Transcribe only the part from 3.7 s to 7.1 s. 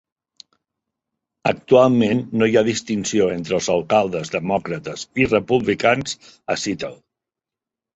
alcaldes demòcrates i republicans a Seattle.